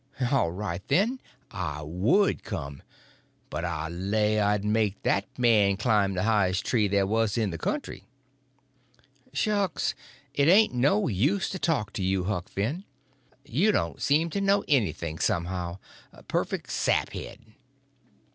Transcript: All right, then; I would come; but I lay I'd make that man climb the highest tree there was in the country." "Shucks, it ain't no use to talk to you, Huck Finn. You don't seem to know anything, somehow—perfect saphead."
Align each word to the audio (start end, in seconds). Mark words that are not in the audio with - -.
All 0.31 0.51
right, 0.51 0.81
then; 0.87 1.21
I 1.51 1.83
would 1.83 2.43
come; 2.43 2.81
but 3.51 3.63
I 3.63 3.87
lay 3.87 4.39
I'd 4.39 4.65
make 4.65 4.99
that 5.03 5.27
man 5.37 5.77
climb 5.77 6.15
the 6.15 6.23
highest 6.23 6.65
tree 6.65 6.87
there 6.87 7.05
was 7.05 7.37
in 7.37 7.51
the 7.51 7.59
country." 7.59 8.05
"Shucks, 9.31 9.93
it 10.33 10.47
ain't 10.47 10.73
no 10.73 11.07
use 11.07 11.51
to 11.51 11.59
talk 11.59 11.93
to 11.93 12.01
you, 12.01 12.23
Huck 12.23 12.49
Finn. 12.49 12.83
You 13.45 13.71
don't 13.71 14.01
seem 14.01 14.31
to 14.31 14.41
know 14.41 14.63
anything, 14.67 15.19
somehow—perfect 15.19 16.71
saphead." 16.71 17.37